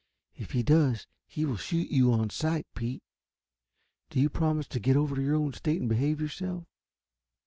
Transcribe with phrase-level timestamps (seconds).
[0.35, 3.03] If he does, he will shoot you on sight, Pete.
[4.09, 6.65] Do you promise to get over to your own state and behave yourself?"